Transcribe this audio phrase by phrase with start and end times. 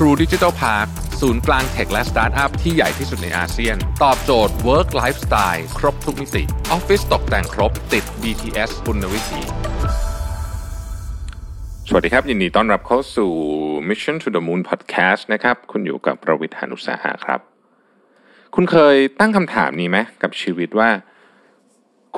[0.00, 0.88] True Digital Park
[1.20, 9.40] ศูนย์กลางเทคและสตาร์ทอัพที่ใหญ่ที่สุดในอาเซียน ตอบโจทย์ Work Lifestyle ครบทุกมิติออฟฟิศตกแต่งครบติด BTS คุณวิถี
[11.88, 13.30] สวัสดีครับ ยินดีต้อนรับเข้าสู่
[13.88, 17.40] Mission to the Moon Podcast นะครับ คุณอยู่กับประวิทยานุสาหะครับ
[18.54, 20.90] คุณเคยตั้งคำถามนี้ไหมกับชีวิตว่า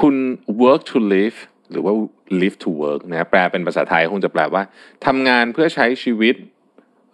[0.01, 0.15] คุณ
[0.63, 1.39] work to live
[1.71, 1.93] หรือว่า
[2.41, 4.63] live to work นะแปลเป็นภาษาไทยคงจะแปลว่า
[5.07, 6.37] ทำงานเพื่อใช้ชีวิต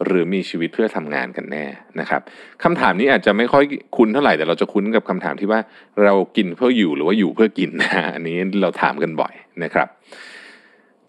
[0.07, 1.65] หรือมีชีวิตเพื่อทำงานกันแน่
[2.01, 2.21] นะครับ
[2.63, 3.65] คำถามนี้อาจจะไม่ค่อย
[3.97, 5.61] คุ้นเท่าไหร่แต่เราจะคุ้นกับคำถามที่ว่า
[6.05, 9.89] เรากินเพื่ออยู่หรือว่าอยู่เพื่อกินนะอันนี้เราถามกันบ่อยนะครับ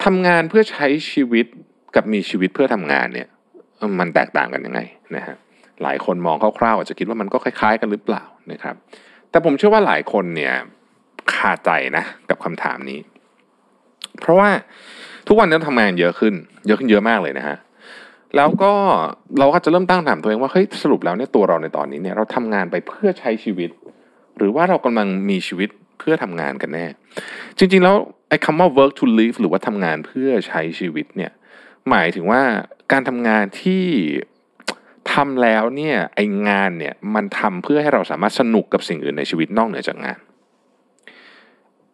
[0.04, 1.46] ทำงานเพื่อใช้ชีวิต
[1.94, 3.28] กับมีชีวิตเพื่อทำงานเนี่ย
[4.00, 4.80] มันแตกต่างกันยังไง
[5.16, 5.36] นะฮะ
[5.82, 8.74] หลายคนมองคร่าวๆอาจจะคิดว่ามันก็คล้าย ๆ กันหรือเปล่านะครับ
[9.30, 10.54] แต่ผมเชื่อว่าหลายคนเนี่ย
[11.34, 12.98] คาใจนะกับคำถามนี้
[14.20, 14.48] เพราะว่า
[15.28, 16.34] ทุกวันนี้ทำงานเยอะขึ้น
[16.66, 17.56] เยอะขึ้นเยอะมากเลยนะฮะ
[18.36, 18.72] แล้วก็
[19.38, 23.70] เราก็จะเริ่มตั้งถามตัวเองว่าเฮ้ยสรุปแล้วเนี่ยตัวเราในตอนนี้เนี่ยเราทำงานไปเพื่อใช้ชีวิต
[24.36, 26.86] หรือว่าเรากำลังมีชีวิตเพื่อทำงานกันแน่
[27.58, 27.96] จริง ๆ แล้ว
[28.28, 31.32] ไอ้คำว่า work to live หรือว่าทำงานเพื่อใช้ชีวิตเนี่ย
[31.90, 32.42] หมายถึงว่า
[32.92, 33.84] การทำงานที่
[35.12, 40.18] ทำแล้วเนี่ยไองานเนี่ยมันทำเพื่อให้เราสามารถสนุกกับสิ่งอื่นในชีวิตนอกเหนือจากงาน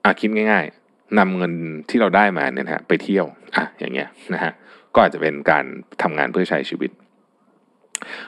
[0.04, 1.52] อะคิดง่าย ๆนำเงิน
[1.88, 4.52] ที่เราได้มาเนี่ยนะฮะไปเที่ยวอะอย่างเงี้ยนะฮะ
[4.94, 5.64] ก็อาจจะเป็นการ
[6.02, 6.90] ทำงานเพื่อใช้ชีวิต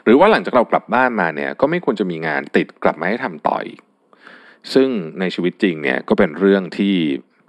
[0.04, 3.80] หรือว่าหลังจากเรากลับบ้านมาเนี่ยก็ไม่ควรจะมีงานติดกลับมาให้ทำต่ออีก
[4.74, 4.88] ซึ่ง
[5.20, 6.94] ในชีวิตจริงเนี่ยก็เป็นเรื่องที่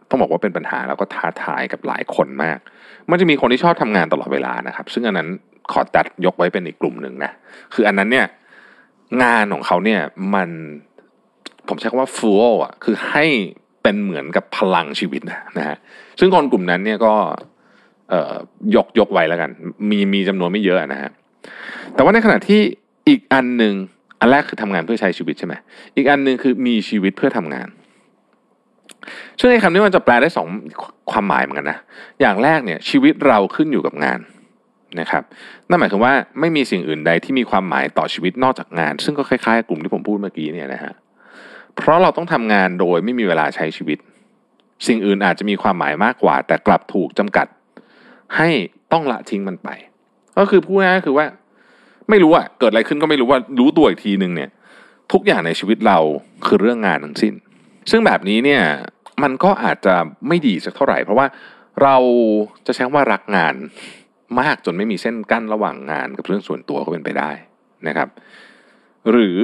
[0.09, 2.57] ต้องบอกว่าเป็นปัญหาแล้วก็ท้าทายกับหลายคนมาก
[3.09, 5.29] มันจะมีคนที่ชอบทำงานตลอดเวลานะครับ ซึ่งอันนั้น
[5.71, 7.31] ขอตัดยกไว้เป็นอีกกลุ่มหนึ่งนะ
[7.73, 8.27] คืออันนั้นเนี่ย
[9.23, 10.01] งานของเขาเนี่ย
[10.33, 10.49] มัน
[11.67, 13.25] ผมใช้คำว่าฟูลอะคือให้
[13.83, 15.77] เป็นเหมือนกับพลังชีวิตนะฮะ
[16.19, 17.13] ซึ่งคนกลุ่มนั้นเนี่ยก็
[18.75, 19.49] ยกยกไว้แล้วกัน
[19.89, 21.11] มีมีจำนวนไม่เยอะนะฮะ
[21.93, 22.61] แต่ว่าในขณะที่
[23.07, 23.73] อีกอันหนึ่ง
[24.19, 25.53] อันแรกคือทำงานเพื่อใช้ชีวิตใช่ไหม
[25.95, 27.67] อีกอันหนึ่งคือมีชีวิตเพื่อทำงาน
[29.39, 30.47] ซึ่งในคำนี้มันจะแปลได้สอง
[31.11, 31.79] ความหมายเหมือนกันนะ
[32.21, 34.19] อย่างแรกเนี่ยชีวิตเราขึ้นอยู่กับงาน
[34.99, 35.23] นะครับ
[35.69, 40.93] นั่นหมายถึงว่าไม่มีสิ่งอื่นใดที่มีความหมายต่อชีวิตนอกจากงาน ซึ่งก็คล้ายๆกลุ่มที่ผมพูดเมื่อกี้เนี่ยนะฮะ
[41.75, 43.97] เพราะเราต้องทำงานโดยไม่มีเวลาใช้ชีวิต
[44.87, 47.47] สิ่งอื่นอาจจะมีความหมายมากกว่า แต่กลับถูกจำกัด
[48.37, 48.49] ให้
[48.91, 49.69] ต้องละทิ้งมันไป
[50.37, 51.25] ก็คือพูดง่ายๆคือว่า
[52.09, 54.49] ไม่รู้อะเกิดอะไรขึ้นก็ไม่รู้ว่ารู้ตัวอีกทีหนึ่งเนี่ย
[55.13, 55.99] ทุกอย่างในชีวิตเรา
[56.45, 57.33] คือเรื่องงานทั้งสิ้น
[57.91, 58.61] ซึ่งแบบนี้เนี่ย
[59.23, 59.95] มันก็อาจจะ
[60.27, 61.27] ไม่ดีสักเท่าไหร่ เพราะว่า
[61.83, 61.95] เรา
[62.65, 63.55] จะใช้ว่ารักงาน
[64.39, 67.31] มากจนไม่มีเส้นกั้นระหว่างงานกับเรื่องส่วนตัวก็เป็นไปได้
[67.87, 68.09] นะครับ
[69.11, 69.37] หรือ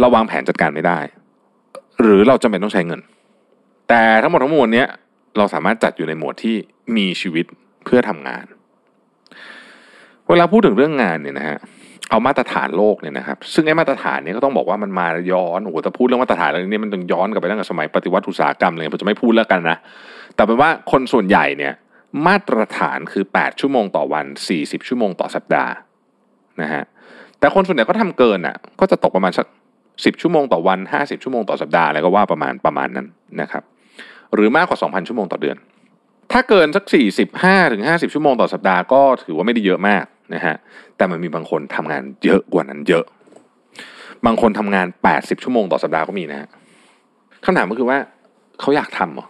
[0.00, 0.98] เราวางแผนจัดการไม่ได้
[2.02, 3.00] หรือเราจำเป็นต้องใช้เงิน
[3.88, 4.88] แต่ทั้งหมดทั้งมวลเนี้ย
[5.36, 6.56] เราสามารถจัดอยู่ในหมวดที่
[6.96, 7.46] มีชีวิต
[7.84, 8.44] เพื่อทำงาน
[10.28, 11.58] เวลาพูดถึงเรื่องงานเนี่ยนะฮะ
[12.10, 19.78] เอามาตรฐานโลกเนี่ยนะครับ ซึ่งไอ้มาตรฐานเนี่ยก็ต้องบอกว่ามันมาย้อนโอ้โหแต่พูดเรื่องมาตรฐานแล้วนี่มันต้องย้อนกลับไปตั้งแต่สมัยปฏิวัติอุตสาหกรรมเลยผมจะไม่พูดแล้วกันนะ
[20.34, 21.72] แต่เป็นว่าคนส่วนใหญ่เนี่ย
[22.26, 24.26] มาตรฐานคือ 8 ชั่วโมงต่อวัน
[24.56, 25.72] 40 ชั่วโมงต่อสัปดาห์
[26.62, 26.82] นะฮะ
[27.38, 29.46] แต่คนส่วนใหญ่ก็ทำเกินอะก็จะตกประมาณสัก
[29.84, 33.06] 10 ชั่วโมงต่อวัน 50 ชั่วโมงต่อสัปดาห์อะไรก็ว่าประมาณประมาณนั้น
[33.40, 33.62] นะครับ
[34.34, 35.56] หรือมากกว่า 2,000 ชั่วโมงต่อเดือน
[36.32, 40.04] ถ้าเกินสักสี่สิบห้าถึงห้าสิบชั่วโมงต่อสัปดาห์ก็ถือว่าไม่ได้เยอะมาก
[40.34, 40.54] นะฮะ
[40.96, 43.04] แต่มันมีบางคนทำงานเยอะกว่านั้นเยอะ
[44.26, 46.48] บางคนทำงานแปดสิบชั่วโมงต่อสัปดาห์ก็มีนะฮะ
[47.44, 47.98] คำถามก็คือว่า
[48.60, 49.26] เขาอยากทำหรอ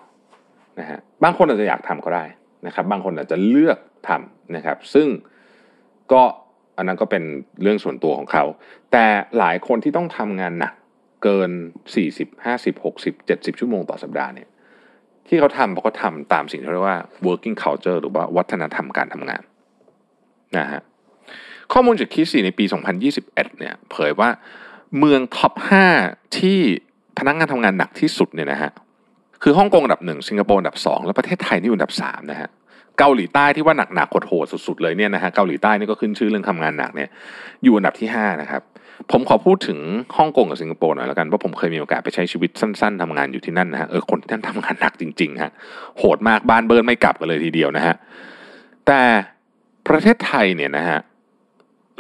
[0.80, 2.24] นะฮะบางคนอาจจะอยากทำก็ได้
[2.66, 3.78] นะครับ บางคนอาจจะเลือก
[4.08, 5.08] ทำนะครับ ซึ่ง
[6.12, 6.22] ก็
[6.76, 7.22] อันนั้นก็เป็น
[7.62, 8.44] เรื่องส่วนตัวของเขา
[8.92, 9.06] แต่
[9.38, 10.74] หลายคนที่ต้องทำงานหนัก
[11.22, 11.50] เกิน
[11.94, 14.48] สี่สิบห้าสิบหกสิบเจ็ดสิบชั่วโมงต่อสัปดาห์เนี่ย
[15.28, 19.42] ที่เขาทำเพราะเขาทำตามสิ่งที่เรียกว่า working culture หรือว่าวัฒนธรรมการทำงาน
[20.58, 20.80] นะฮะ
[21.72, 22.64] ข้อมูลจากคิสีในปี
[23.12, 24.28] 2021 เนี่ยเผยว่า
[24.98, 25.52] เมือง top
[25.96, 26.58] 5 ที่
[27.18, 28.70] พนักงานทำงานหนักที่สุดเนี่ยนะฮะ
[29.42, 32.48] คือฮ่องกงอันดับหนึ่งสิงคโปร์อันดับสองแล้วประเทศไทยนี่อันดับสามนะฮะ
[32.98, 37.08] เกาหลีใต้ที่ว่าหนักหนักโหดสุดๆเลยเนี่ยนะฮะเกาหลีใต้นี่ก็ขึ้นชื่อเรื่องทำงานหนักเนี่ย
[37.62, 38.62] อยู่อันดับที่ห้านะครับ
[39.10, 39.78] ผมขอพูดถึง
[40.16, 45.52] ฮ่องกงกับสิงคโปร์หน่อยแล้วกันว่าผมเคยมีโอกาสไปใช้ชีวิตสั้น ๆทำงานอยู่ที่นั่นนะฮะเออคนที่นั่นทำงานหนักจริงๆฮะ
[45.98, 47.94] โหดมากบ้านเบิ้นไม่กลับกันเลยทีเดียวนะฮะ
[48.86, 49.00] แต่
[49.88, 51.00] ประเทศไทยเนี่ยนะฮะ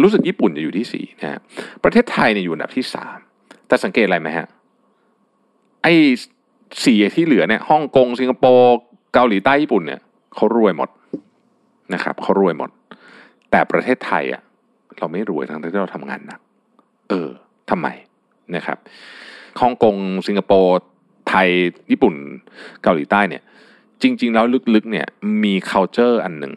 [0.02, 1.40] รู้สึกญี่ปุ่นจะอยู่ที่สี่นะฮะ
[1.84, 3.18] ประเทศไทยเนี่ยอยู่อันดับที่สาม
[3.68, 4.46] แต่สังเกตอะไรไหมฮะ
[5.82, 5.94] ไอ้
[6.84, 8.76] สี่ที่เหลือเนี่ยฮ่องกงสิงคโปร์
[9.14, 10.00] เกาหลีใต้ญี่ปุ่นเนี่ย
[10.34, 10.88] เขารวยหมด
[11.94, 12.70] นะครับเขารวยหมด
[13.50, 14.42] แต่ประเทศไทยอะ
[14.98, 16.40] เราไม่รวยทั้งที่เราทำงานหนัก
[17.10, 17.28] เออ
[17.70, 17.88] ทำไม
[18.56, 18.78] นะครับ
[19.60, 19.96] ฮ่องกง
[20.26, 20.80] สิงคโปร์
[21.28, 21.48] ไทย
[21.90, 22.14] ญี่ปุ่น
[22.82, 23.42] เกาหลีใต้เนี่ย
[24.02, 25.06] จริง ๆ แล้วลึกๆเนี่ย
[25.44, 26.54] มี culture อันหนึ่ง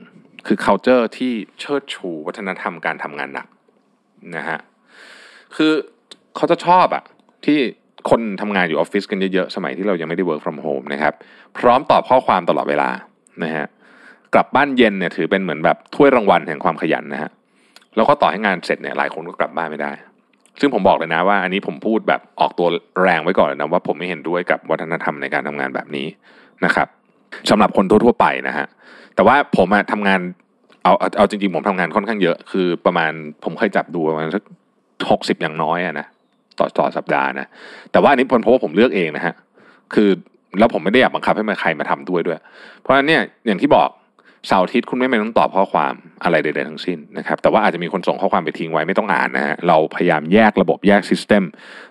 [0.47, 3.47] คือ culture ที่เชิดชูวัฒนธรรมการทำงานหนัก
[4.35, 4.59] นะฮะ
[5.55, 5.71] คือ
[6.35, 7.03] เขาจะชอบอะ
[7.45, 7.57] ที่
[8.09, 11.13] คนทำงานอยู่ออฟฟิศกันเยอะๆ สมัยที่เรายังไม่ได้ work from home นะครับ
[11.57, 12.89] พร้อมตอบข้อความตลอดเวลา
[13.43, 13.65] นะฮะ
[14.33, 17.31] กลับบ้านเย็นเนี่ยถือเป็นเหมือนแบบถ้วยรางวัลแห่งความขยันนะฮะ
[17.95, 19.91] แล้วก็ต่อให้งานเสร็จเนี่ยหลายคนก็กลับบ้านไม่ได้
[20.59, 22.67] ซึ่งผมบอกเลยนะว่าอันนี้ผมพูดแบบออกตัว
[23.03, 26.07] แรงไว้ก่อนเลยนะว่าผมไม่เห็นด้วยกับวัฒนธรรมในการทำงานแบบนี้
[26.65, 26.87] นะครับ
[27.49, 28.67] สำหรับคนทั่วๆไปนะฮะ
[29.15, 30.19] แต่ว่าผมอะทำงาน
[30.83, 33.11] เอาเอาจริงๆผมทำงานค่อนข้างเยอะ คือประมาณ
[33.43, 34.43] ผมเคยจับดูประมาณสัก
[35.09, 36.07] หกสิบอย่างน้อยอะนะ
[36.59, 37.47] ต่อต่อสัปดาห์นะ
[37.91, 39.33] แต่ว่าอันนี้เพราะว่าผมเลือกเองนะฮะ
[39.93, 40.09] คือ
[40.59, 42.39] แล้วผมไม่ได้อยากบังคับให้ใครมาทำด้วยด้วย
[42.79, 43.89] เพราะฉะนั้นเนี่ยอย่างที่บอก
[44.47, 45.93] เสาร์อาทิตย์คุณไม่ไม่ต้องตอบข้อความ
[46.23, 51.43] อะไรใดๆทั้งสิ้นนะครับ แต่ว่าอาจจะมีคนส่งข้อความไปทิ้งไว้ไม่ต้องอ่านนะฮะเราพยายามแยกระบบแยกซิสเต็ม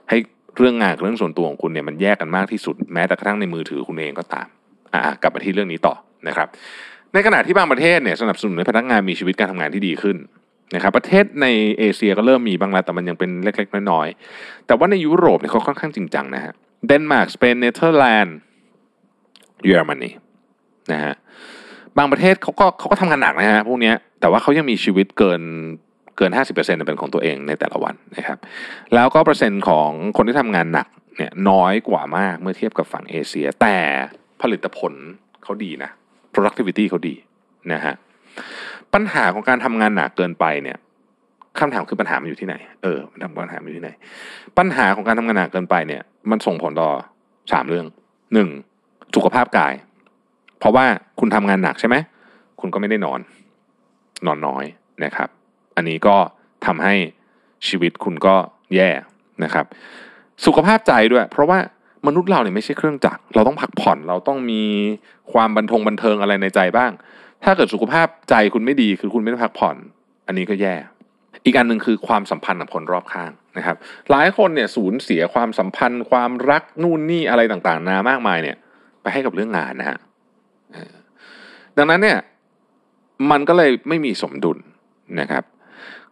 [0.09, 0.17] ให้
[0.59, 4.47] เรื่องงานกับเรื่องส่วนตัวของคุณเนี่ยมันแยกกันมากที่สุดแม้แต่กระทั่งในมือถือคุณเองก็ตาม
[4.95, 5.95] อ่ากลับมาที่เรื่องนี้ต่อ
[6.29, 6.49] นะครับ
[7.15, 10.17] ในขณะที่บางประเทศเนี่ยสนับสนุนให้พนักงานมีชีวิตการทำงานที่ดีขึ้น
[10.75, 11.47] นะครับประเทศใน
[11.79, 16.53] เอเชียก็เริ่มมีบ้างแล้วแต่มันยังเป็นเล็กๆน้อยๆแต่ว่าในยุโรปเนี่ยเขาค่อนข้างจริงจังนะฮะ
[16.87, 18.37] เดนมาร์กสเปนเนเธอร์แลนด์
[19.65, 20.11] เยอรมนี
[20.93, 21.15] นะฮะ
[21.99, 25.43] บางประเทศเขาก็เขาก็ทำงานหนักนะฮะพวกนี้แต่ว่าเขายังมีชีวิตเกิน
[26.19, 28.39] เกิน 50%เป็นของตัวเองในแต่ละวันนะครับ
[28.95, 30.87] แล้วก็เปอร์เซ็นต์ของคนที่ทำงานหนัก
[31.17, 33.77] เนี่ยน้อยกว่ามากเมื่อเทียบกับฝั่งเอเชีย แต่
[34.43, 34.93] ผลิตผล
[35.43, 35.91] เขาดีนะ
[36.35, 37.15] productivity เขาดี
[37.73, 37.95] นะฮะ
[38.95, 40.79] ปัญหาของการทำงานหนักเกินไปเนี่ย
[41.59, 43.91] คำถามคือปัญหามันอยู่ที่ไหน เออมันทำปัญหามันอยู่ที่ไหน
[44.59, 46.91] ปัญหาของการทำงานหนักเกินไปเนี่ย มันส่งผลต่อ
[47.53, 47.87] สามเรื่อง
[48.35, 48.49] หนึ่ง
[49.17, 49.73] สุขภาพกาย
[50.63, 50.87] เพราะว่า
[51.21, 51.97] คุณทำงานหนักใช่ไหม
[52.61, 53.21] คุณก็ไม่ได้นอน
[54.27, 54.65] นอนน้อย
[55.05, 55.29] นะครับ
[55.77, 56.17] อันนี้ก็
[56.67, 56.95] ทำให้
[57.69, 58.35] ชีวิตคุณก็
[58.75, 58.91] แย่
[59.45, 59.67] นะครับ
[60.47, 61.59] สุขภาพใจด้วย เพราะว่า
[62.07, 64.63] มนุษย์เราเนี่ยไม่ใช่เครื่องจักรเราต้องพักผ่อนเราต้องมี
[65.33, 66.91] ความบันทงบันเทิงอะไรในใจบ้าง
[67.45, 69.77] ถ้าเกิดสุขภาพใจคุณไม่ดีคือคุณไม่ได้พักผ่อน
[70.27, 70.75] อันนี้ก็แย่
[71.45, 73.77] อีกอันหนึ่งคือความสัมพันธ์กับคนรอบข้างนะครับ
[74.11, 78.57] หลายคนเนี่ยสูญเสียความสัมพันธ์ ความรักนู่นนี่อะไรต่างๆ นามากมายเนี่ย
[79.03, 79.99] ไปให้กับเรื่องงานนะฮะ
[81.77, 82.19] ดังนั้นเนี่ย
[83.31, 84.59] มันก็เลยไม่มีสมดุล
[85.21, 85.45] นะครับ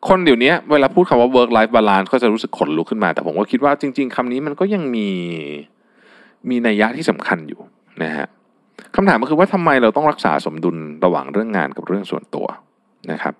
[0.08, 5.08] คนเดี๋ยวนี้เวลาพูดคำว่า work life balance ก็จะรู้สึกขนลุกขึ้นมา แต่ผมก็คิดว่าจริง ๆคำนี้มันก็ยังมี
[6.48, 7.60] มีนัยยะที่สำคัญอยู่
[8.02, 8.26] นะฮะ
[8.96, 12.46] คำถามก็คือว่าทำไมเราต้องรักษาสมดุลระหว่างเรื่องงานกับเรื่องส่วนตัว
[13.12, 13.34] นะครับ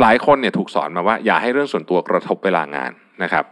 [0.00, 2.92] หลายคนเนี่ยถูกสอนมาว่าอย่าให้เรื่องส่วนตัวกระทบเวลางาน
[3.22, 3.44] นะครับ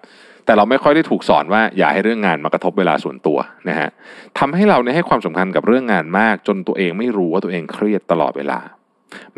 [0.44, 3.88] แต่เราไม่ค่อยได้ถูกสอนว่าอย่าให้เรื่องงานมากระทบเวลาส่วนตัวนะฮะ
[4.38, 8.60] ทำให้เราเนี่ยให้ความสำคัญกับเรื่องงานมาก จนตัวเองไม่รู้ว่าตัวเองเครียดตลอดเวลา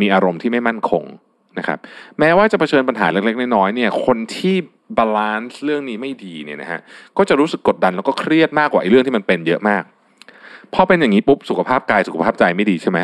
[0.00, 1.04] มีอารมณ์ที่ไม่มั่นคง
[1.58, 1.78] นะครับ
[2.18, 4.56] แม้ว่าจะเผชิญปัญหาเล็กๆน้อยๆเนี่ย คนที่
[4.98, 6.80] balance เรื่องนี้ไม่ดีเนี่ยนะฮะ
[7.16, 9.82] ก็จะรู้สึกกดดันแล้วก็เครียดมากกว่าไอ้เรื่องที่มันเป็นเยอะมาก
[10.74, 12.98] พอเป็นอย่างนี้ปุ๊บสุขภาพกายสุขภาพใจไม่ดีใช่ไหม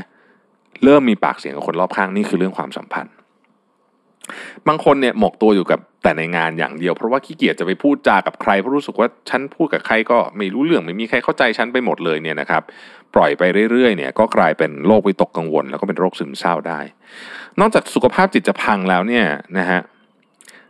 [0.85, 3.15] เริ่มมีปากเสียงกับคนรอบข้างนี่คือเรื่องความสัมพันธ์
[4.69, 12.63] บางคนเนี่ยหมกตัวอยู่กับแต่ในงานอย่างเดียว เพราะว่าขี้เกียจจะไปพูดจากับใครเพราะรู้สึกว่าฉันพูดกับใครก็ไม่รู้เรื่องไม่มีใครเข้าใจฉันไปหมดเลยเนี่ยนะครับ
[13.15, 16.81] ปล่อยไปเรื่อยๆเนี่ยก็กลายเป็นโรควิตกกังวล แล้วก็เป็นโรคซึมเศร้าได้
[17.61, 19.27] นอกจากสุขภาพจิตจะพังแล้วเนี่ย
[19.59, 19.81] นะฮะ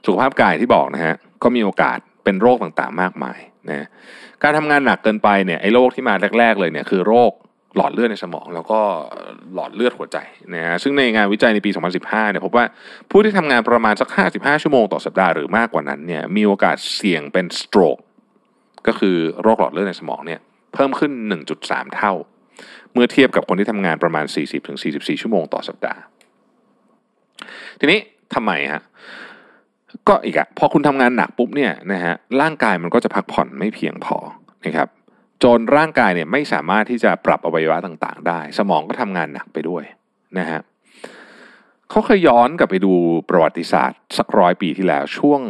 [0.06, 3.86] สุขภาพกายที่บอกนะฮะก็มีโอกาสเป็นโรคต่างๆมากมายนะ
[4.42, 7.32] การทำงานหนักเกินไปเนี่ยไอ้โรคที่มาแรก ๆ เลยเนี่ยคือโรค
[7.76, 8.80] หลอดเลือดในสมอง แล้วก็
[9.54, 10.18] หลอดเลือดหัวใจ
[10.54, 11.70] นะฮะซึ่งในงานวิจัยในปี
[12.00, 12.64] 2015 เนี่ยพบว่า
[13.10, 17.98] ผู้ที่ทำงานประมาณสัก 55 ชั่วโมงต่อสัปดาห์หรือมากกว่านั้นเนี่ยมีโอกาสเสี่ยงเป็นสโตรก
[18.86, 20.40] ก็คือโรคหลอดเลือดในสมองเนี่ย
[20.74, 21.12] เพิ่มขึ้น
[21.52, 22.12] 1.3 เท่า
[22.92, 24.24] เมื่อเทียบกับคนที่ทำงานประมาณ
[24.72, 26.00] 40-44 ชั่วโมงต่อสัปดาห์
[27.80, 27.98] ทีนี้
[28.34, 28.82] ทำไมฮะ
[30.08, 34.16] ก็อีกอะพอคุณทำงานหนักปุ๊บเนี่ยนะฮะร่างกายมันก็จะพักผ่อนไม่เพียงพอ
[34.66, 34.88] นะครับ
[35.44, 39.84] จนร่างกายเนี่ยไม่สามารถที่จะปรับอวัยวะต่างๆ ได้ สมองก็ทำงานหนักไปด้วย
[40.38, 40.60] นะฮะ
[41.90, 42.92] เขาเคยย้อนกลับไปดู
[43.28, 45.40] ประวัติศาสตร์ สักร้อยปีที่แล้วช่วง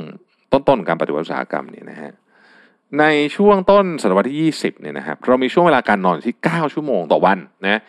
[0.52, 2.12] ต้นๆการปฏิวัติอุตสาหกรรมเนี่ยนะฮะ
[2.99, 3.04] ใน
[3.37, 7.80] ช่วงต้นศตวรรษที่ 20เนี่ยนะครับเรามีช่วงเวลาการนอนที่ 9 ชั่วโมงต่อวันนะ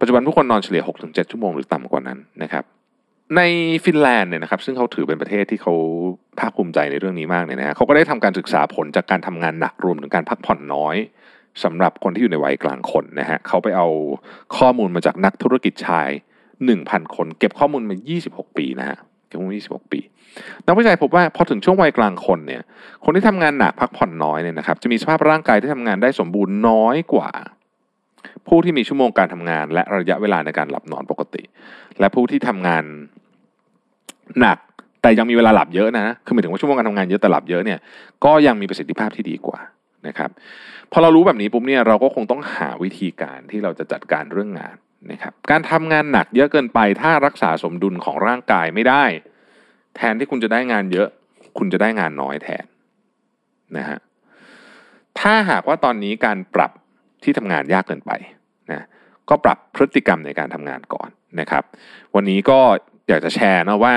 [0.00, 2.64] ปัจจุบันทุกคนนอนเฉลี่ย 6-7 ชั่วโมงหรือต่ำกว่านั้นนะครับ
[3.36, 3.40] ใน
[3.84, 5.74] ฟินแลนด์เนี่ยนะครับซึ่งเขาถือเป็นประเทศที่เขา
[6.38, 10.96] ภาคภูมิใจในเรื่องนี้มากเนี่ยนะฮะเขาก็ได้ทำการศึกษาผลจากการทำงานหนักรวมถึงการพักผ่อนน้อย
[11.64, 13.88] สำหรับคนที่อยู่ในวัยกลางคนนะฮะเขาไปเอา
[14.56, 16.08] ข้อมูลมาจากนักธุรกิจชาย
[16.60, 20.00] 1,000 คน เก็บข้อมูลมา 26 ปีนะฮะเก็บข้อมูล26 ปี
[20.66, 22.62] นักวิจัยพบว่าพอถึงช่วงวัยกลางคนเนี่ย
[23.04, 27.30] คนที่ทำงานหนักพักผ่อนน้อยเนี่ยนะครับจะมีสภาพร่างกายที่ทำงานได้สมบูรณ์น้อยกว่า
[28.46, 31.42] ผู้ที่มีชั่วโมงการทำงาน และระยะเวลาในการหลับนอนปกติ
[32.00, 32.84] และผู้ที่ทำงาน
[34.40, 34.58] หนัก
[35.02, 37.78] แต่ยังมีเวลาหลับเยอะนะ คือหมายถึงว่าชั่วโมงการทำงานเยอะแต่หลับเยอะเนี่ย
[38.24, 39.58] ก็ยังมีประสิทธิภาพที่ดีกว่า
[40.06, 40.30] นะครับ
[40.92, 44.76] พอเรารู้แบบนี้ปุ๊บเนี่ยเราก็คงต้องหาวิธีการที่เราจะจัดการเรื่องงาน
[45.10, 49.04] นะครับการทำงานหนักเยอะเกินไป ถ้ารักษาสมดุลของร่างกายไม่ได้
[49.96, 51.08] แทนที่คุณจะได้งานเยอะ
[51.58, 52.64] คุณจะได้งานน้อยแทน
[53.76, 53.98] นะฮะ
[55.20, 56.72] ถ้าหากว่าตอนนี้การปรับ
[57.24, 58.12] ที่ทำงานยากเกินไป
[58.70, 58.86] นะ
[59.28, 61.64] ก็ปรับพฤติกรรมในการทำงานก่อนนะครับ
[62.14, 62.58] วันนี้ก็
[63.08, 63.94] อยากจะแชร์นะว่า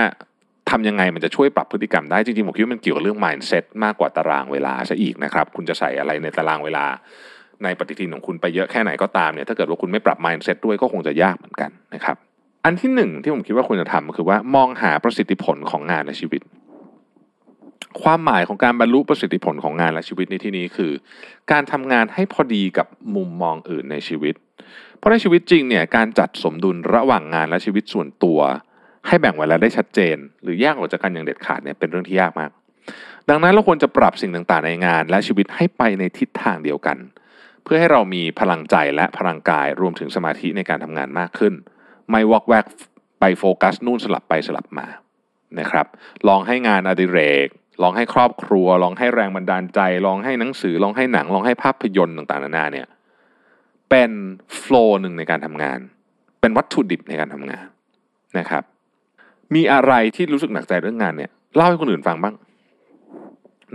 [0.74, 6.86] ทำยังไงมันจะช่วยปรับพฤติกรรมได้ จริงๆผมคิดว่ามันเกี่ยวกับเรื่อง mindset มากกว่าตารางเวลาซะอีกนะครับ คุณจะใส่อะไรในตารางเวลา
[7.63, 12.18] ในปฏิทินของคุณไปเยอะแค่ไหนก็ตามเนี่ยถ้าเกิดว่าคุณไม่ปรับ mindset ด้วยก็คงจะยากเหมือนกันนะครับ
[12.65, 16.42] อันที่หนึ่งที่ผมคิดว่าควรจะทำก็คือว่ามองหาประสิทธิผลของงานและชีวิต
[18.01, 20.92] ความหมายของการบรรลุประสิทธิผลของงานและชีวิตในที่นี้คือ
[21.51, 24.36] การทำงานให้พอดีกับมุมมองอื่นในชีวิต
[24.98, 28.39] เพราะในชีวิตจริงเนี่ยการจัดสมดุลระหว่างงานและชีวิตส่วนตัว
[29.08, 32.52] ให้แบ่งเวลาได้ชัดเจน หรือแยกออกจากกันอย่างเด็ดขาดเนี่ยเป็นเรื่องที่ยากมาก
[33.30, 36.98] ดังนั้นเราควรจะปรับสิ่งต่างๆในงาน และชีวิตให้ไปในทิศทางเดียวกัน
[37.64, 41.54] เพื่อให้เรามีพลังใจและพลังกายรวมถึงสมาธิในการทำงานมากขึ้น
[42.10, 42.66] ไม่วอกแวก
[43.20, 44.88] ไปโฟกัสนู่นสลับไปสลับมา
[45.60, 45.88] นะครับ
[46.28, 47.48] ลองให้งานอดิเรก
[47.84, 52.88] ลองให้ครอบครัว ลองให้แรงบันดาลใจ ลองให้หนังสือ ลองให้หนัง ลองให้ภาพยนตร์ต่างๆนานาเนี่ย
[53.90, 54.12] เป็น
[54.58, 55.80] โฟล์หนึ่งในการทำงาน
[56.42, 57.66] เป็นวัตถุดิบในการทำงาน
[58.40, 58.64] นะครับ
[59.56, 62.36] มีอะไรที่รู้สึกหนักใจเรื่องงานเนี่ยเล่าให้คนอื่นฟังบ้าง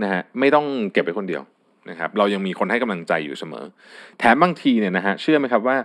[0.03, 1.41] นะฮะไม่ต้องเก็บไปคนเดียว
[1.89, 3.65] นะครับเรายังมีคนให้กำลังใจอยู่เสมอ
[4.19, 5.77] แถมบางทีเนี่ยนะฮะเชื่อไหมครับว่า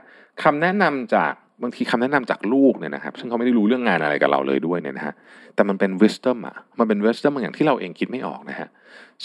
[0.43, 1.33] คำแนะนำจาก
[1.63, 5.15] บางทีคำแนะนำจากลูกเนี่ยนะครับ ซึ่งเขาไม่ได้รู้เรื่องงานอะไรกับเราเลยด้วยเนี่ยนะฮะ
[5.55, 8.69] แต่มันเป็น wisdom อะมันเป็น wisdom บางอย่างที่เราเองคิดไม่ออกนะฮะ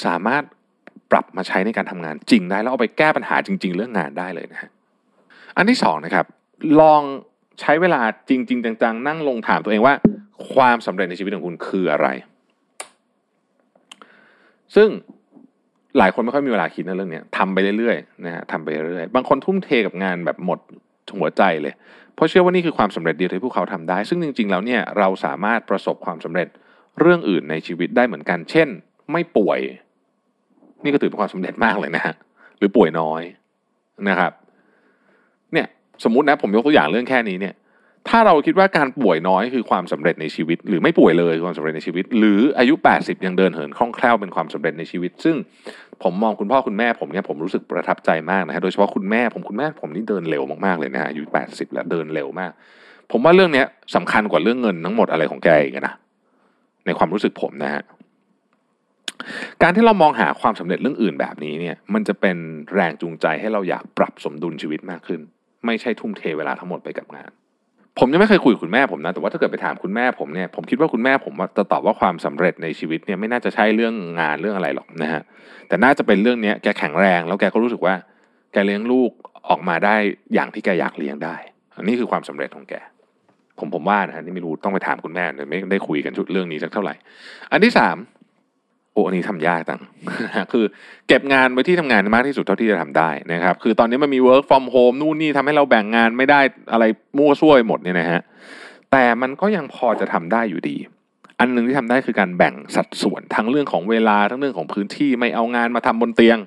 [0.05, 0.43] สามารถ
[1.11, 4.69] ปรับมาใช้ในการทำงานจริงได้ แล้วเอาไปแก้ปัญหาจริง ๆ เรื่องงานได้เลยนะฮะ
[5.57, 6.25] อันที่สองนะครับ
[6.81, 7.01] ลอง
[7.61, 9.95] ใช้เวลาจริง ๆ จังๆ นั่งลงถามตัวเองว่า
[10.53, 12.07] ความสำเร็จในชีวิตของคุณคืออะไร
[14.75, 14.89] ซึ่ง
[15.97, 20.59] หลายคนไม่ค่อยมีเวลาคิดในเรื่องนี้ทำไปเรื่อยๆนะฮะทำไปเรื่อยๆบางคนทุ่มเทกับงานแบบหมด
[21.17, 21.73] หัวใจเลย
[22.15, 26.47] เพราะเชื่อว่านี่คือความสำเร็จเดียวที่พวกเขาทำได้ ซึ่งจริงๆแล้วเนี่ยเราสามารถประสบความสำเร็จ
[26.99, 28.67] เรื่องอื่นในชีวิตได้เหมือนกัน เช่น
[29.11, 29.59] ไม่ป่วย
[30.83, 32.15] นี่ก็ถือเป็นความสำเร็จมากเลยนะฮะ
[32.57, 33.21] หรือป่วยน้อย
[34.09, 34.31] นะครับ
[35.53, 35.67] เนี่ย
[36.03, 37.53] สมมุตินะผมยกตัวอย่างเรื่องแค่นี้เนี่ย
[38.07, 45.35] ถ้าเราคิดว่าการป่วยน้อยคือความสำเร็จในชีวิต หรือไม่ป่วยเลยความสำเร็จในชีวิต หรืออายุ 80 ยังเดินเหินคล่องแคล่วเป็นความสำเร็จในชีวิต ซึ่ง
[46.03, 52.51] ผมมองคุณพ่อคุณแม่ผมเนี่ยผมรู้สึกประทับใจมากนะฮะโดยเฉพาะคุณแม่ผมคุณแม่ผมนี่เดินเร็วมากๆเลยนะฮะอายุ 80 แล้วเดินเร็วมาก
[53.11, 53.63] ผมว่าเรื่องนี้
[53.95, 55.93] สำคัญกว่าเรื่องเงินทั้งหมดอะไรของแกอีกนะ
[56.85, 57.83] ในความรู้สึกผมนะฮะ
[59.61, 62.37] การที่เรามองหาความสำเร็จเรื่องอื่นแบบนี้เนี่ย มันจะเป็น
[62.73, 65.19] แรงจูงใจให้เราอยากปรับสมดุลชีวิตมากขึ้น
[65.65, 67.31] ไม่ใช่ทุ่มเทเวลาทั้งหมดไปกับงาน
[67.99, 75.21] ผมยังไม่เคยคุยกับคุณแม่ผมนะแต่ว่าถ้าเกิดไปถามคุณแม่ผมเนี่ยผมคิดว่าคุณแม่ผมจะตอบว่าความสำเร็จในชีวิตเนี่ยไม่น่าจะใช่เรื่องงานเรื่องอะไรหรอกนะฮะ
[75.67, 77.95] แต่น่าจะเป็นเรื่องเนี้ยแกแข็งแรง แล้วแกก็รู้สึกว่า
[78.53, 79.11] แกเลี้ยงลูก
[79.49, 79.95] ออกมาได้
[80.33, 81.35] อย่างที่แกอยากเลี้ยงได้
[81.77, 82.73] อันนี้คือความสำเร็จของแก
[83.59, 86.93] ผมผมว่านะฮะนี่ไม่รู้ต้องไปถามคุณแม่เลยไม่ได้คุยกันชุดเรื่องนี้สักเท่าไหร่
[87.51, 87.97] อันที่สาม
[88.99, 89.81] อ้อันนี้ทำยากตัง
[90.51, 90.65] คือ
[91.07, 96.39] เก็บงานไว้ที่ทำงานมากที่สุดเท่าที่จะทำได้นะครับ คือตอนนี้มันมี work from home นู่นนี่ทำให้เราแบ่งงานไม่ได้
[96.71, 96.83] อะไร
[97.17, 98.21] มั่วซั่วหมดเนี่ยนะฮะ
[98.91, 100.77] แต่มันก็ยังพอจะทำได้อยู่ดี
[101.39, 106.37] อันหนึ่งที่ทำได้คือการแบ่งสัดส่วนทั้งเรื่องของเวลาทั้งเรื่องของพื้นที่ไม่เอางานมาทำบนเตียง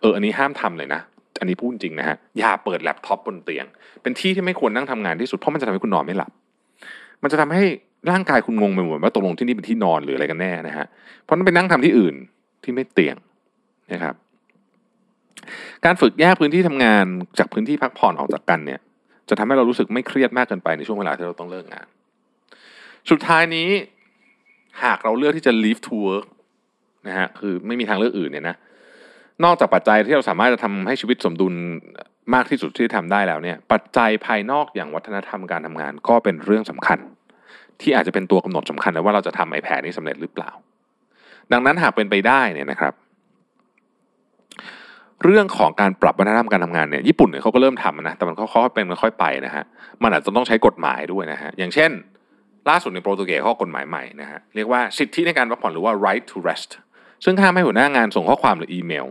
[0.00, 1.00] เอออันนี้ห้ามทำเลยนะ
[1.40, 3.64] อันนี้พูดจริงนะฮะอย่าเปิดแล็ปท็อปบนเตียง
[4.02, 6.30] เป็นที่ที่ไม่ควรนั่งทำงานที่สุดเพราะมันจะทำให้คุณนอนไม่หลับ
[7.22, 7.64] มันจะทำให้
[8.10, 10.86] ร่างกายคุณงงไปหมดว่าตกลงที่นี่เป็นที่นอนหรืออะไรกันแน่นะฮะ
[11.22, 12.14] เพราะนั้นไปนั่งทำที่อื่น
[12.64, 13.16] ที่ไม่เตียง
[13.92, 14.14] นะครับ
[15.84, 17.04] การฝึกแยกพื้นที่ทำงาน
[17.38, 18.80] จากพื้นที่พักผ่อนออกจากกันเนี่ย
[19.28, 21.86] จะทำให้เรารู้สึกไม่เครียดมากเกินไปในช่วงเวลาที่เราต้องเลิกงาน
[23.10, 23.68] สุดท้ายนี้
[24.82, 26.26] หากเราเลือกที่จะ leave to work
[27.08, 28.56] นะฮะคือไม่มีทางเลือกอื่นเนี่ยนะ
[29.44, 31.54] นอกจากปัจจัยที่เราสามารถจะทำให้ชีวิตสมดุล
[32.34, 36.98] มากที่สุดที่ทำได้แล้วเนี่ย ปัจจัยภายนอกอย่างวัฒนธรรมการทำงานก็เป็นเรื่องสำคัญ
[37.82, 40.50] ที่อาจจะเป็นตัวกำหนดสำคัญเลยว่าเราจะทำไอ้แผนนี้สำเร็จหรือเปล่า
[41.52, 42.94] ดังนั้นหากเป็นไปได้เนี่ยนะครับ
[45.24, 49.64] เรื่องของการปรับวัฒนธรรมการทำงานเนี่ยญี่ปุ่นเนี่ยเขาก็เริ่มทำนะแต่มันค่อยๆเป็นค่อยๆไปนะฮะ
[50.02, 51.90] มันอาจจะต้องใช้กฎหมายด้วยนะฮะอย่างเช่น
[52.68, 56.70] ล่าสุดในโปรตุเกสเขากฎหมายใหม่นะฮะเรียกว่าสิทธิในการพักผ่อนหรือว่า right to rest
[57.24, 59.06] ซึ่งห้ามให้หัวหน้างานส่งข้อความหรืออีเมล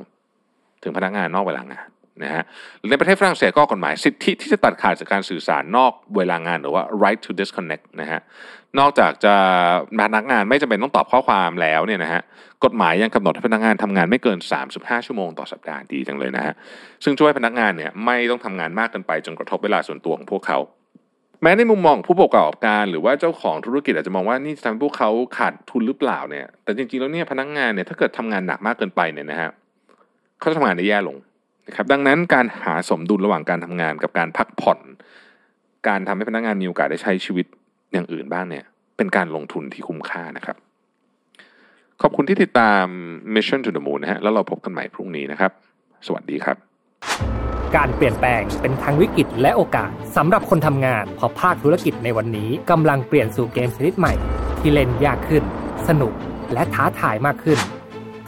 [0.83, 1.87] ถึงพนักงานนอกเวลางาน
[2.23, 2.43] นะฮะ
[2.89, 8.19] ในประเทศฝรั่งเศสก็กฎหมายสิทธิที่จะตัดขาดจากการสื่อสารนอกเวลางานหรือว่า right to disconnect นะฮะ
[8.79, 9.35] นอกจากจะ
[10.01, 12.21] พนักงานไม่จำเป็นต้องตอบข้อความแล้วเนี่ยนะฮะ
[12.65, 14.37] กฎหมายยังกำหนดให้พนักงานทำงานไม่เกิน
[14.71, 16.53] 35 ชั่วโมงต่อสัปดาห์ดีจังเลยนะฮะ
[17.03, 20.59] ซึ่งช่วยพนักงานเนี่ยไม่ต้องทำงานมากเกินไปจนกระทบเวลาส่วนตัวของพวกเขา
[21.41, 29.49] แม้ในมุมมองผู้ประกอบการหรือว่าเจ้าของธุรกิจอาจจะมองว่านี่ทำให้พวกเขาขาดทุนหรือเปล่าเนี่ยแต่จริงๆแล้วเนี่ยพนักงานเนี่ยถ้าเกิดทำงานหนักมากเกินไปเนี่ยนะฮะ
[30.39, 31.17] เขาจะทำงานได้แย่ลง
[31.67, 34.79] นะครับดังนั้นการหาสมดุลระหว่างการทำงานกับการพักผ่อน
[35.87, 37.45] การทำให้พนักงานมีโอกาสได้ใช้ชีวิต
[37.93, 38.65] อย่างอื่นบ้างเนี่ย
[38.97, 40.57] เป็นการลงทุนที่คุ้มค่านะครับ
[42.01, 42.85] ขอบคุณที่ติดตาม
[43.35, 45.51] Mission to the Moon นะฮะแล้วเราพบกันใหม่พรุ่งนี้นะครับ
[46.07, 46.57] สวัสดีครับ
[47.75, 54.13] การเปลี่ยนแปลงเป็นทั้งวิกฤตและโอกาสสำหรับคนทำงานพราะภาคธุรกิจในวันนี้กำลังเปลี่ยนสู่เกมชนิดใหม่
[54.59, 55.43] ที่เล่นยากขึ้น
[55.87, 56.13] สนุก
[56.53, 57.59] และท้าทายมากขึ้น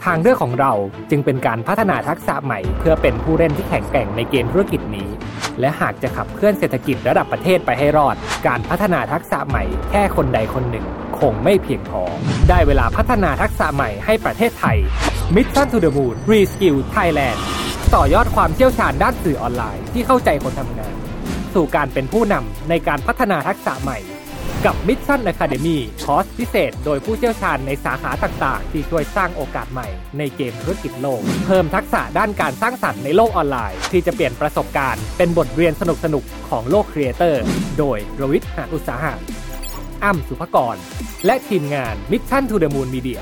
[0.04, 0.72] ทางเลือกของเรา
[1.10, 5.08] จึงเป็นการพัฒนาทักษะใหม่ เพื่อเป็นผู้เล่นที่แข็งแกร่งในเกมธุรกิจนี้
[5.60, 8.16] และหากจะขับเคลื่อนเศรษฐกิจระดับประเทศไปให้รอด
[8.46, 10.86] การพัฒนาทักษะใหม่แค่คนใดคนหนึ่ง
[11.18, 12.02] คงไม่เพียงพอ
[12.48, 14.78] ได้เวลาพัฒนาทักษะใหม่ให้ประเทศไทย
[15.34, 17.38] Mission to the Moon Reskill Thailand
[17.94, 20.94] ต่อยอดความเชี่ยวชาญด้านสื่อออนไลน์ที่เข้าใจคนทำงาน
[21.54, 23.98] สู่การเป็นผู้นำในการพัฒนาทักษะใหม่
[24.66, 29.88] กับ Mission Academy คอร์สพิเศษ โดยผู้เชี่ยวชาญในสาขาต่างๆ ที่ช่วยสร้างโอกาสใหม่
[30.18, 35.82] ในเกมธุรกิจโลก เพิ่มทักษะด้านการสร้างสรรค์ในโลกออนไลน์ ที่จะเปลี่ยนประสบการณ์ เป็นบทเรียนส
[36.14, 37.42] นุกๆ ของโลก creator
[37.78, 39.14] โดยรวิศ หาญอุตสาหะ
[40.04, 40.76] อ้ำสุภกร
[41.26, 43.20] และทีมงาน Mission to the Moon Media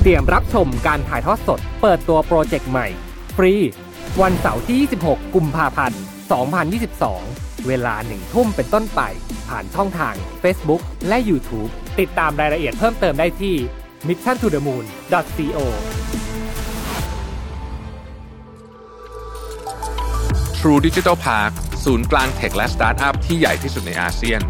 [0.00, 2.86] เตรียมรับชมการถ่ายทอดสด เปิดตัวโปรเจกต์ใหม่
[3.36, 3.52] ฟรี
[4.22, 6.00] วันเสาร์ที่ 26 กุมภาพันธ์
[6.60, 9.00] 2022 เวลาหนึ่งทุ่มเป็นต้นไป
[9.48, 13.54] ผ่านช่องทาง Facebook และ YouTube ติดตามรายละเอียดเพิ่มเติมได้ที่
[14.08, 15.58] mission to the moon co
[20.58, 21.52] True Digital Park
[21.84, 24.40] ศูนย์กลาง tech และสตาร์ทอัพที่ใหญ่ที่สุดในอาเซียน